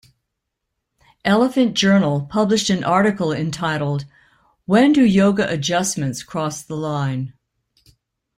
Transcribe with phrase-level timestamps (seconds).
[1.23, 4.05] "Elephant Journal" published an article entitled
[4.65, 7.33] "When do Yoga Adjustments cross the line?